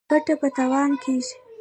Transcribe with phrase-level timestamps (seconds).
[0.09, 1.33] ګټه په تاوان کیږي.